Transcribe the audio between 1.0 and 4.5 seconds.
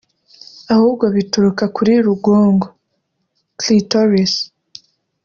bituruka kuri rugongo (Clitoris)